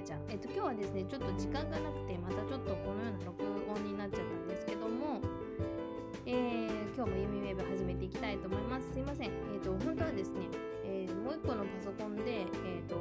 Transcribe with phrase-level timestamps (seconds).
[0.00, 0.20] えちゃん。
[0.28, 5.20] えっと、今日はですね、ちょっと時間がなくて、またちょっとこのような録音になっちゃったんですけども、
[6.24, 8.92] えー、今日もユミウェブ始めていきたいと思います。
[8.92, 9.28] すいません。
[9.28, 10.48] えっと、本当はですね、
[10.84, 12.46] えー、もう一個のパソコンで、えっ
[12.88, 12.96] と、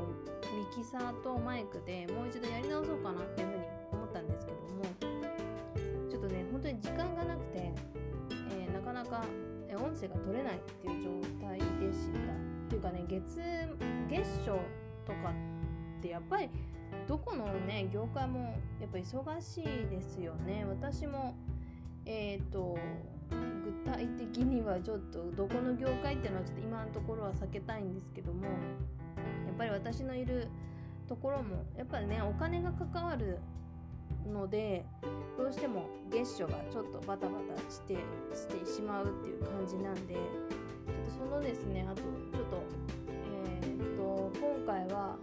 [0.51, 3.63] ミキサーとマイクでもう一度やり直そうかなっていうふうに
[3.93, 4.83] 思ったんですけども、
[6.11, 7.71] ちょっとね、本当に時間がなくて、
[8.59, 9.23] えー、なかなか
[9.71, 12.19] 音声が取れないっていう状態でした。
[12.19, 13.39] っていうかね、月、
[14.09, 14.59] 月初
[15.07, 16.49] とかってやっぱり
[17.09, 20.63] どこのね業界もやっぱ忙しいですよね。
[20.69, 21.35] 私も
[22.05, 22.77] えっ、ー、と
[23.65, 28.53] 具体的にはちょっとどこの業界っていうのはちょっと今のところは避けたいんですけどもやっ
[29.57, 30.49] ぱり私のいる
[31.07, 33.39] ところもやっぱりねお金が関わる
[34.31, 34.85] ので
[35.35, 37.95] どうしても月初がちょっとバタバタして
[38.35, 42.63] してしまうっていう感じなんでちょっとそのですねあとちょっと
[43.63, 45.17] えっ、ー、と今回は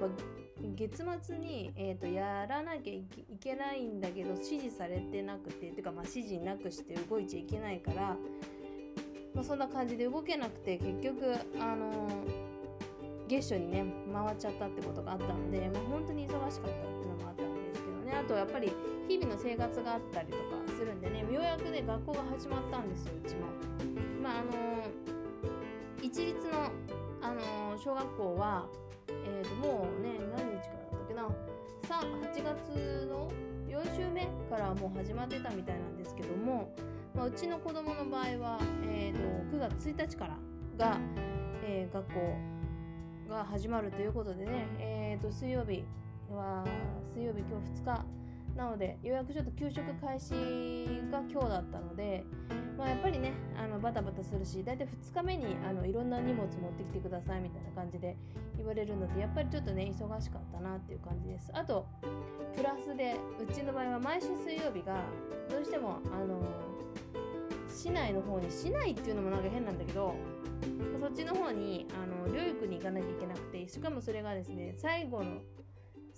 [0.00, 0.41] やっぱ
[0.74, 3.04] 月末に、えーと、やらなきゃい
[3.40, 8.16] けないんだけど指示されてなくてっていうかまあ指示なくして動いちゃいけないから、
[9.34, 18.72] まあ、そんな感じで動けなくて結局あのー、月初にね回っちゃったってことがあったので、まあ、本当に忙しかったっていうのもあったんですけどねあとやっぱり
[19.08, 20.42] 日々の生活があったりとか
[20.78, 23.42] するんでねようやくね学校が始まったんですようちも。
[24.22, 26.70] まああのー、一律の、
[27.20, 28.66] あのー、小学校は
[29.24, 31.28] えー、ともうね何日からだったっけな。
[31.88, 33.30] さ8月の
[33.68, 36.72] 4週目からもう始まってたみたいなんですけども、
[37.14, 40.38] まあ、うちの子供の場合は、えー、と9月1日から
[40.76, 40.98] が、
[41.64, 42.36] えー、学校
[43.28, 45.84] が始まるということでね、えー、と水曜日
[46.30, 46.64] は
[47.14, 48.21] 水曜日今日2日
[48.56, 50.34] なのでようやくちょっと給食開始
[51.10, 52.24] が今日だったので、
[52.76, 58.16] まあ、やっぱりねあのバタバタするし大体2日目にあのいろんな荷物持ってきてくださいみたいな感じで
[58.56, 61.50] 言われるのでやっぱりちょっとね忙しかったなっていう感じです。
[61.54, 61.86] あと
[62.54, 65.02] プラスでうちの場合は毎週水曜日が
[65.50, 66.42] どうしてもあの
[67.68, 70.14] 市内の方に市内っていうのもなんか変なんだけど
[71.00, 75.40] そっちの方にあの療育に行かなきゃいけなくてしかもそれがですね最後の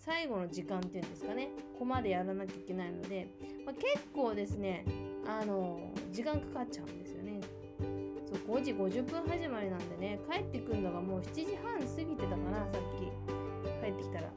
[0.05, 1.49] 最後の時間っていうんですかね。
[1.79, 3.27] コマでやらなきゃいけないので、
[3.65, 4.85] まあ、結構ですね
[5.27, 5.81] あの
[6.13, 7.41] 時間かかっちゃうんですよね。
[8.27, 13.05] そう5時50分始まりなんでね帰ってくるのがもう7時半過ぎてたかなさっき。
[13.83, 14.29] 帰ってきたら。
[14.29, 14.31] っ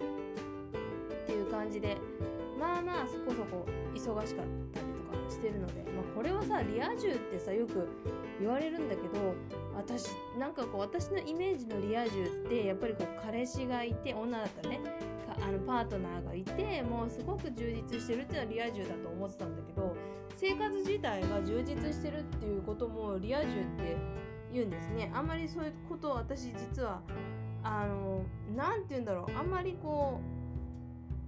[1.26, 1.98] ていう感じで
[2.58, 7.90] まあまあそこそこ忙しかったりとかしてるので、まあ、これはさリア充ってさよく
[8.40, 9.36] 言われるんだけど
[9.76, 10.08] 私
[10.40, 19.96] なんかこう私のイメージのリア充ってやっぱりこう彼氏がいて女だったらねあのパートナーがいてもうすごく充実してるっていうのはリア充だと思ってたんだけど
[20.36, 23.98] 生活自体が充実してるっていうこともリア充って
[24.52, 25.12] 言うんですね。
[25.14, 27.02] あんまりそういうことを私実は
[27.64, 28.24] あの
[28.56, 29.38] 何て言うんだろう。
[29.38, 30.22] あんまりこ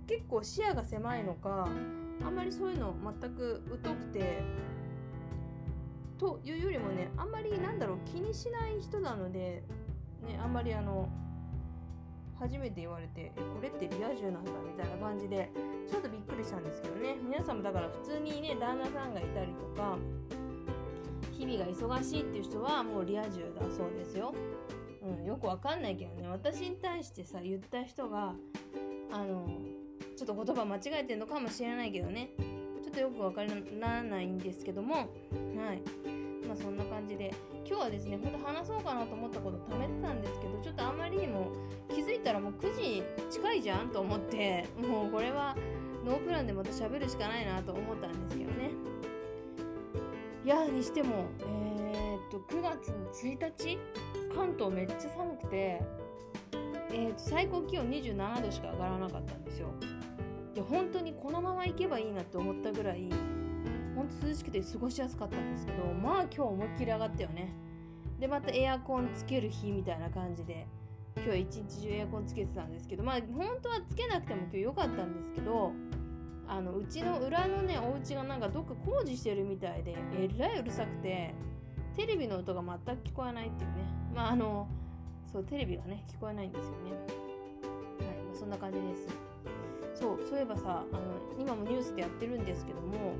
[0.05, 1.67] う結構視野が狭いのか
[2.25, 4.43] あんまりそういうの全く疎くて
[6.17, 7.97] というよりもねあんまりなんだろう。
[8.05, 9.63] 気にしない人なので
[10.25, 11.09] ねあんまりあの
[12.39, 15.51] 初めて言われてえこれってリア充なんだみたいな感じで
[15.89, 17.17] ちょっとびっくりしたんですけどね。
[17.21, 19.97] 皆さんもだから普通にね旦那さんがいたりとか
[21.37, 24.33] 日々が忙しいっていう人はもうリア充だそうですよ。
[25.01, 26.27] うん、よくわかんないけどね。
[26.29, 28.33] 私に対してさ言った人が
[29.11, 29.47] あの
[30.17, 32.31] ちょっと言葉間違えてるのかもしれないけどね。
[32.81, 34.95] ちょっとよくわからないんですけども。
[34.95, 35.03] は
[35.73, 35.81] い。
[36.49, 37.31] まあそんな感じで。
[37.69, 41.51] 今日はですねほんと話そうかなと思ったこと貯めてたんですけどちょっとあまりにも
[41.87, 45.55] 気づいたらもう9時近いじゃんと思ってもうこれは
[46.03, 48.71] ノープランでまた喋るしかないなと思ったんですけどね。
[50.43, 53.77] いやにしてもえー、っと9月の1日
[54.35, 55.79] 関東めっちゃ寒くて
[56.91, 59.67] えー、と最高気温27度しか上がらなかったんですよ。
[60.55, 63.07] で本当にこのまま行けばいいなって思ったぐらい
[63.99, 67.53] ほんと涼しくて過ごしやすかったんですけどまあ今日思いっきり上がったよね。
[68.17, 70.67] でまたエアコンつける日みたいな感じで
[71.15, 75.73] 今日は一日中エアコンつけてたんですけどまあ本当はつけなくても今日良かったんですけど
[76.47, 81.33] あのうちの裏のねお家がなんかどっか工事してるみたいでえらいうるさくて
[81.97, 83.83] テレビの音が全く聞こえないっていうね。
[84.15, 84.67] まああの
[85.29, 86.91] そうテレビがね聞こえないんですよね。
[86.91, 89.07] はい、まあ、そんな感じです。
[89.93, 91.01] そうそういえばさあの
[91.37, 93.15] 今もニュースでやってるんですけども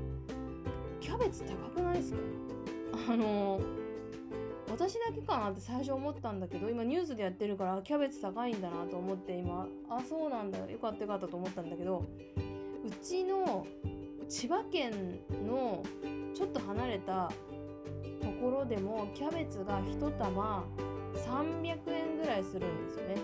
[1.00, 2.18] キャベツ高くないですか？
[3.12, 3.60] あの
[4.70, 10.78] 私だけかなって最初思ったんだけど今ニュースでやってるからキャベツ高いんだなと思って今あそうなんだよ。
[10.78, 12.04] かったよかったと思ったんだけど
[12.86, 13.66] うちの
[14.28, 15.82] 千葉県の
[16.34, 17.30] ちょっと離れた
[18.22, 20.64] ところでもキャベツが1玉
[21.14, 23.16] 300円ぐらいするんですよね。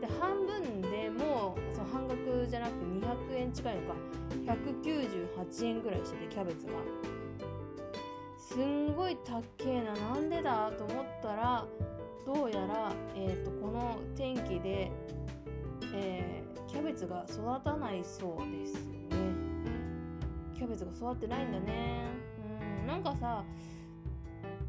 [0.00, 3.94] で半分でもう半額じゃなくて200円近いのか。
[4.46, 6.72] 198円ぐらいしててキャベツが。
[8.38, 9.92] すんごい高えな。
[9.92, 11.66] なんでだと思ったら
[12.26, 14.90] どうやら、えーと、この天気で、
[15.94, 19.02] えー、キャベツが育たないそうですね。
[20.54, 22.04] キャベツが育ってないんだね。
[22.80, 23.44] うんなんかさ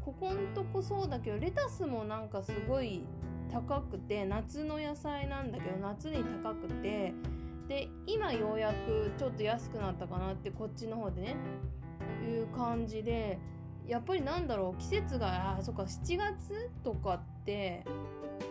[0.04, 3.04] ここんとこそうだけどレタスもなんかすごい
[3.54, 7.14] 高くて夏の野菜なんだけど夏に高くて
[7.68, 11.36] で今ようやくちょっと安くなったかなってこっちの方でね
[12.28, 13.38] いう感じで
[13.86, 17.84] やっぱりなんだろう季節があそっか7月とかって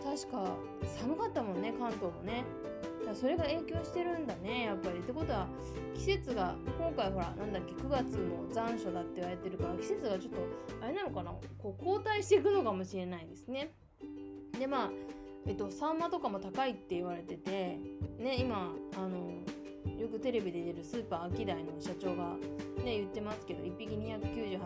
[0.02, 0.56] 確か
[0.98, 2.44] 寒かったもんね関東もね。
[3.04, 5.00] だそれが影響してるんだねやっぱり。
[5.00, 5.46] ってことは
[5.94, 10.38] 季節が今回ほらなんだっけ9月も残暑だって言われてるから季節がちょっと
[10.82, 13.74] あれなのかなこう後退していくのかもしれないですね
[14.58, 14.90] でまあ
[15.46, 17.78] えっとサンマとかも高いって言われてて
[18.18, 19.42] ね今あの
[20.00, 22.36] よくテレビで出るスーパーアキダイの社長が
[22.84, 24.60] ね言ってますけど1匹298円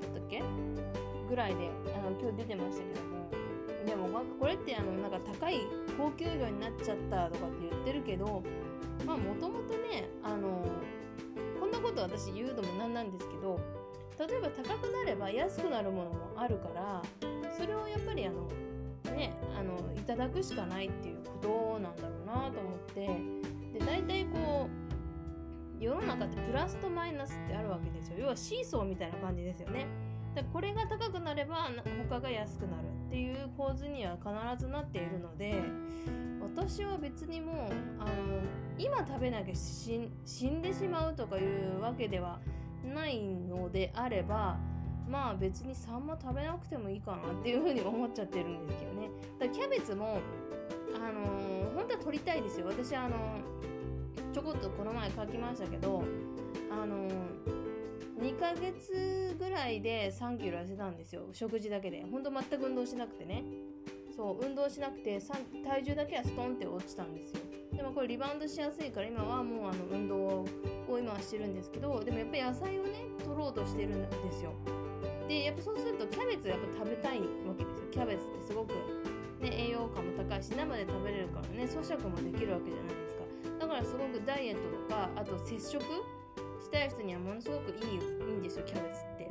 [0.00, 0.42] だったっけ？
[1.28, 3.14] ぐらいであの今日出てましたけども。
[3.84, 4.08] でも
[4.40, 5.60] これってあのなんか高い
[5.98, 8.42] 高級魚になっちゃったとかって言ってるけど
[9.04, 10.64] まあもともとねあの
[11.60, 13.60] こんなこと私言うのもなんなんですけど
[14.18, 17.02] 例えば高くなれば安くなるものもあるから
[17.58, 18.48] それをやっぱりあの
[19.14, 23.44] ねあのいただくしかないっていうことなんだろうなと思って。
[23.74, 24.68] で大体こ
[25.80, 28.18] う世の中ってプラスとマイナスってあるわけですよ。
[28.20, 29.86] 要はシーソーみたいな感じですよね。
[30.34, 31.68] だこれが高くなれば
[32.08, 35.62] 他が安くなるっていう構図には必ずなっているので
[36.42, 38.10] 私は別にもうあの
[38.76, 39.96] 今食べなきゃ死
[40.48, 42.40] んでしまうとかいうわけでは
[42.84, 44.58] ないのであれば
[45.08, 49.10] まあ別にサンマ食べなくてもいいかなっていうふうに思っちゃってるんですけどね。
[49.38, 50.18] だキャベツも
[50.94, 52.66] あのー、本当は取りたいですよ。
[52.66, 56.02] 私あのー、ちょこっとこの前書きましたけど
[56.70, 57.12] あのー、
[58.20, 61.22] 2ヶ月ぐらいで3キロ痩せたんですよ。
[61.32, 62.04] 食事だけで。
[62.10, 63.44] ほんと全く運動しなくてね。
[64.16, 65.20] そう運動しなくて
[65.64, 67.40] 体重だけはストンって落ちたんですよ。
[67.76, 70.46] でもこれリバウンドしやすいから今はもうあの運動を
[70.88, 72.90] 今はしてるんですけどでもやっぱり野菜をね
[73.24, 74.52] 取ろうとしてるんですよ。
[75.28, 77.86] でやっぱそうするとキャベツやっぱ食べたいわけですよ。
[77.90, 78.74] キャベツってすごく、
[79.40, 83.24] ね、栄養価も高いし生で食べれるからね咀嚼もできるわけじゃないですか。
[83.60, 85.82] だからすごくダイエットとかあと接触
[86.60, 89.30] したい人にはものすごくいいいいんですよキャベツって。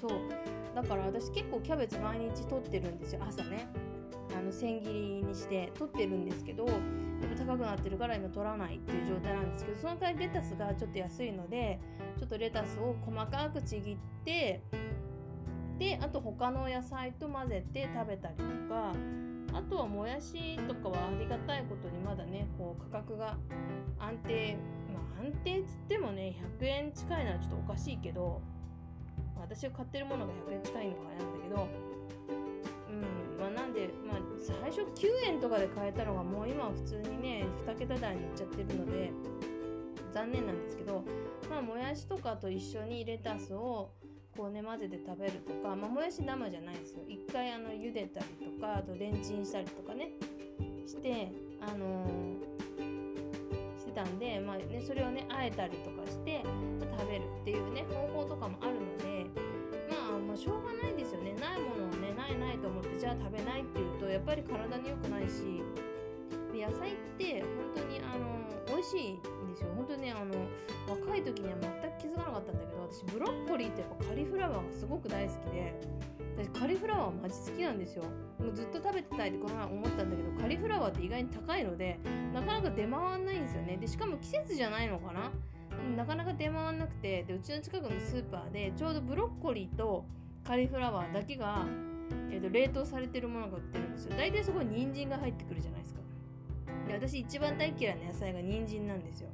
[0.00, 0.10] そう。
[0.74, 3.68] だから私結構キャベツ毎日とってるんですよ朝ね。
[4.36, 6.76] あの千切りにして取ってるんですけどやっ
[7.36, 11.78] ぱ高くなってるから今取らないっていう状態なんですけどその代わりレタスがちょっと安いので
[12.18, 14.62] ちょっとレタスを細かくちぎって
[15.78, 18.92] であと他の野菜と混ぜて食べたりとか
[19.52, 23.36] あとはもやしとかはありがたいことにまだねこう価格が
[23.98, 24.56] 安定
[24.92, 28.40] まあ安定っつってもね100円近いのはちょっとおかしいけど
[29.36, 32.43] 私が買ってるものが100円近いのがあれなんだけど
[34.74, 39.12] 初9円とかで買えたのがもう今は普通にね2桁台にいっちゃってるので
[40.12, 41.04] 残念なんですけど
[41.48, 43.92] まあもやしとかと一緒にレタスを
[44.36, 47.02] こうね混ぜて食べるとか、まあ、もやし生じゃないですよ。
[47.08, 50.10] 一回あの茹でたりとかあとレンチンしたりとかね
[50.86, 56.42] してあのー、してたんで、まあね、それをねあえたりとかして、
[64.44, 65.62] 体に良くないし
[66.54, 69.70] 野菜って本当にあの美味しいんですよ。
[69.76, 70.34] 本当にあの
[70.88, 75.74] 若い時には全く気づかなかったんだけど私ブロッコリーってやっぱカリフラワーがすごく大好きで
[76.36, 78.04] 私カリフラワーマジ好きなんですよ。
[78.38, 81.98] もうずっと食べてたいってこの前思ったんだけどカリフラワーって意外に高いので
[82.32, 83.76] なかなか出回らないんですよね。
[83.76, 85.30] でしかも季節じゃないのかな。
[85.96, 90.04] なかなか出回らなくてでうちの近くのスーパーでちょうどブロッコリーと
[90.44, 91.66] カリフラワーだけが、
[92.30, 94.16] えー、と冷凍されてるものが売ってるんですよ。
[94.16, 96.00] 大体そこに人参が入ってくるじゃないですか。
[96.88, 99.28] で私一番大嫌いな野菜が人参なんですよ。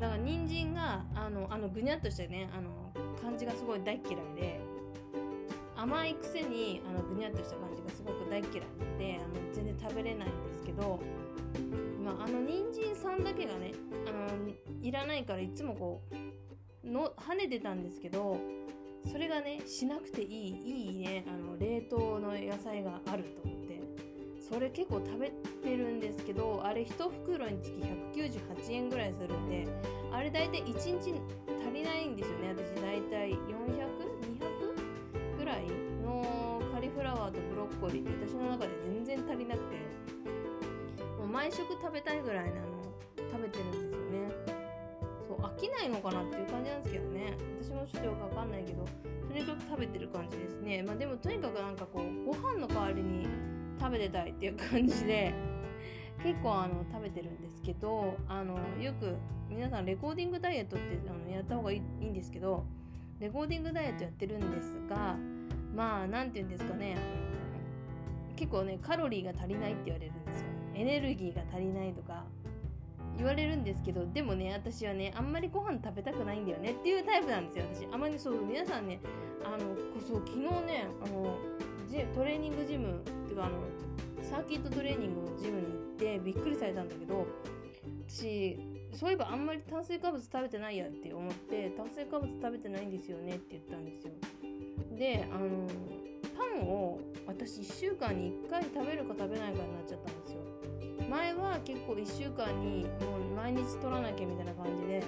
[0.00, 2.70] だから人参があのあのぐにゃっとしてねあの
[3.20, 4.60] 感じがすごい大嫌いで
[5.76, 8.50] 甘いくせにあのぐにゃっとした感じがすごく大嫌い
[8.98, 11.00] であの全然食べれないんですけど、
[12.04, 13.72] まあ、あの人参さんだけがね
[14.06, 16.02] あのいらないからいつもこ
[16.84, 18.38] うの跳ねてたんですけど
[19.10, 23.72] それがねしなくていいいいねあの冷凍の野菜があると思って。
[24.52, 25.32] それ結構食べ
[25.62, 29.66] てるんですけどあれ1袋につき198円ぐらいするんで
[30.12, 31.14] あれ大体1日足
[31.72, 32.50] りないんですよね。
[32.50, 33.38] 私大体400200
[35.38, 35.64] ぐらい
[36.04, 39.76] のカリフラワーとブロッコリーって私の中で全然足りなくて。
[41.22, 42.66] もう毎食食べたいぐらいなの
[43.16, 44.21] 食べてるんですよね。
[45.56, 47.34] 飽きないのかなっていう感じなんですけどね。
[47.60, 48.84] 私もちょっとよくわかんないけど
[49.28, 50.82] とにかく食べてる感じですね。
[50.82, 53.26] まあでもとにかくなんかこうご飯の代わりに
[53.78, 55.34] 食べてたいっていう感じで
[56.22, 59.16] 結構あの食べてるんですけどあのよく
[59.48, 62.64] 皆さんレコーディングダイエットってあのやった方がいいんですけど
[63.20, 65.16] レコーディングダイエットやってるんですが
[65.74, 66.96] まあ何て言うんですかね。
[68.36, 70.46] 結構ねカロリーが足りないって言われるんですよ。
[70.74, 72.24] エネルギーが足りないとか
[73.16, 77.86] 言われるんですけどでもね私はねあんまりご飯食べたくないんだよねっていうタイプなんですよ私。
[77.92, 79.00] あんまりそう皆さんね
[79.44, 81.38] あのそう昨日ねあの
[82.14, 83.58] トレーニングジムっていうかあの
[84.22, 87.26] サーキットトレーニングのジムに行ってびっくりされたんだけど
[88.08, 88.58] 私
[88.92, 94.12] そういえばあんまり炭水化物食べてないやって思って炭水化物食べてないんですよねって言ったんですよ。
[94.96, 95.66] であの
[96.36, 100.41] パンを私1週間に1回食べるか食べないかになっちゃったんですよ
[101.12, 105.04] 前は結構1週間にもう毎日取らなきゃみたいな感じで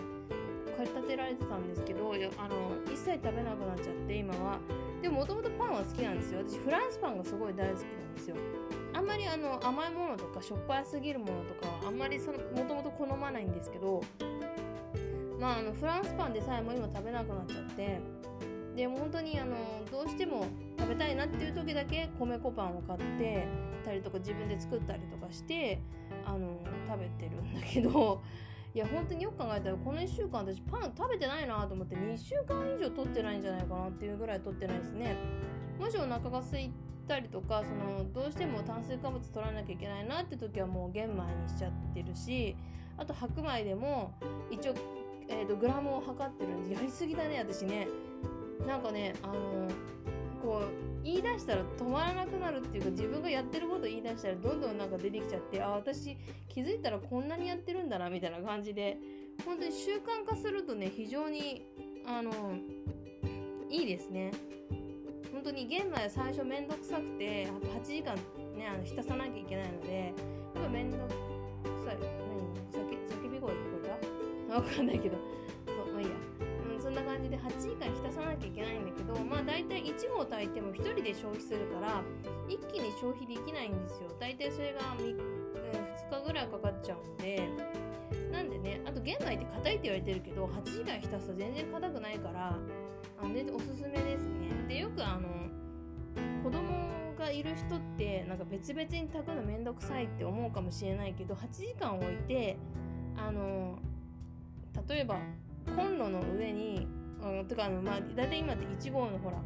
[0.77, 4.59] 駆り立てられてたんですけどあの一切食べなくなっちゃって今は。
[5.01, 6.41] でももともとパンは好きなんですよ。
[6.47, 8.37] 私フランスパンがすごい大好きなんですよ。
[8.93, 12.33] あんまりあの甘いものとかしょっぱすぎるものとかあんまりも
[12.69, 14.03] ともと好まないんですけど
[15.41, 17.99] まああのフランスパンでさえも今食べなくなっちゃって
[18.75, 19.57] でも本当にあの
[19.91, 20.47] どうしても
[20.79, 23.47] 食べたいなっていう時だけ米粉パンを買って
[23.85, 25.81] たりとか自分で作ったりとかして
[26.25, 28.23] あの食べてるんだけど
[28.75, 35.17] いや本当によく考えたらこの1週間私パン食べてないなと思って2週間以上取ってないんじゃないかなっていうぐらい取ってないですね。
[35.79, 36.73] もしお腹が空い
[37.07, 42.57] たりとかそのどうしても炭水化物取らなきゃいけないなって時はもう玄米にしちゃってるし
[42.97, 44.13] あと白米でも
[44.51, 44.75] 一応、
[45.29, 47.87] えーと、グラムを測ってるんでやりすぎだね私ね。
[48.67, 49.69] なんかねあの
[50.43, 56.17] こう言い出したら止まらなくなるっていうか自分がやってること言い出したらどんどんなんか出てきちゃってあ私
[56.49, 58.97] 気づいたらこんなにやってるんだなみたいな感じで
[59.45, 61.67] 本当に習慣化するとね非常に
[62.07, 62.31] あの
[63.69, 64.31] いいですね。
[65.33, 68.15] 本当に玄米は最初めんどくさくて8時間
[68.57, 70.15] ねあの浸さなきゃいけないので
[70.55, 71.11] やっぱめんどく
[71.85, 71.97] さい。
[71.99, 72.05] 何？
[72.73, 74.55] 叫び声聞こえた？
[74.55, 75.17] わかんないけど。
[79.15, 82.03] どまあ大体1合炊いても1人で消費するから
[82.49, 84.11] 一気に消費できないんですよ。
[84.21, 87.49] 大体それが 2, 2日ぐらいかかっちゃうんで。
[88.31, 92.59] なんでねあと玄米って硬いって言われてるけど8時間浸すと全然硬くないから
[93.21, 94.51] あの全然おすすめですね。
[94.69, 95.29] でよくあの
[96.43, 102.57] 子供がいる人ってなんか別々に炊くのめんどくさいって思うかもしれないけど8時間置いて
[103.17, 103.79] あの
[104.89, 105.19] 例えば
[105.77, 106.87] コンロの上に、
[107.25, 109.37] うん、とかあの、まあ、大体今って1号のほら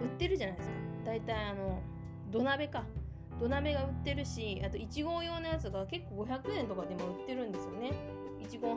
[0.00, 0.74] 売ってるじゃないですか。
[1.04, 1.82] 大体あの
[2.30, 2.84] 土鍋か。
[3.38, 7.92] 土鍋が売ってるしあと1号用のやつが結構500円とかでも売ってるんですよね。
[8.40, 8.76] 1号の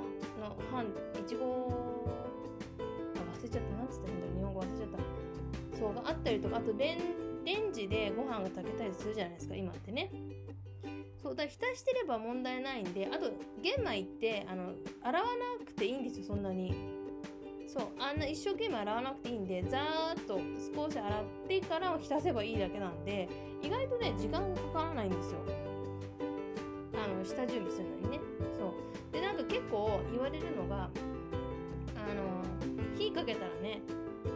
[0.71, 1.69] 半1号
[2.79, 3.77] あ忘れちゃった。
[3.77, 4.35] 何つったらいいんだろう。
[4.37, 5.77] 日本語忘れちゃった。
[5.77, 10.11] そうがあったりとかあとレンレンジでご飯が炊けたりするじゃないですか今ってね。
[11.21, 13.31] そうだ浸してれば問題ないんであと
[13.61, 15.25] 玄米ってあの洗わ
[15.59, 17.02] なくていいんですよそんなに。
[17.73, 20.39] そうあんな一生懸命洗わなくていいんでざーっと
[20.75, 23.27] 少し洗ってから浸せばいいだけなんで
[23.63, 25.39] 意外とね時間がかからないんですよ。
[26.93, 28.19] あの下準備するのにね。
[28.55, 29.11] そう。
[29.11, 32.43] でなんか結構言われるのがあの
[32.95, 33.81] 火かけたらね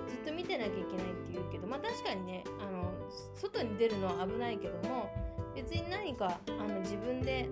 [0.07, 0.87] ずっと見てなきゃいけないっ
[1.27, 2.91] て言うけどまあ確かにねあの
[3.35, 5.11] 外に出るのは危ないけども
[5.55, 7.47] 別に何かあの自分で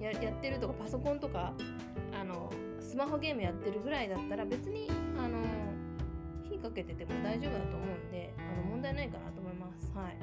[0.00, 1.52] やってるとかパソコンとか
[2.18, 2.50] あの
[2.90, 5.38] スマホゲームやってるぐらいだったら別にあの
[6.42, 9.92] 火かけてても大丈夫だと思うんであの問題ないかなと思います。
[9.94, 10.16] はい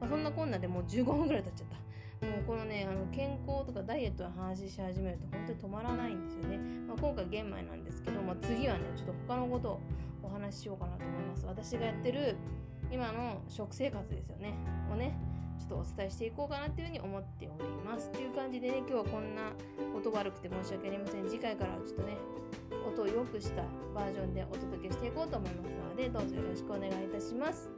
[0.00, 2.26] まあ、そんなこんなでもう15分ぐらい経っちゃった。
[2.26, 6.58] もうこのねあの健康とかダイエットの話し始めると本当に止まらないんですよね。
[6.88, 9.80] まあ、今回玄米なんですけど、まあ、次はねちょっと他のことを
[10.24, 11.46] お話ししようかなと思います。
[11.46, 12.34] 私がやってる
[12.90, 14.54] 今の食生活ですよね。
[14.92, 15.16] をね
[15.68, 18.08] とお伝えしていこうかなっていうふうに思っております。
[18.08, 19.52] っていう感じでね今日はこんな
[19.94, 21.28] 音悪くて申し訳ありません。
[21.28, 22.16] 次回からはちょっとね
[22.86, 23.62] 音を良くした
[23.94, 27.70] バージョンでお届けしていこうと思いますのでどうぞよろしくお願いいたします。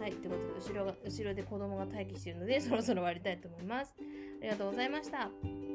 [0.00, 3.94] はいということで後ろが後ろで子供が待機しているのでそろそろ終わりたいと思います。
[3.98, 5.71] ありがとうございました。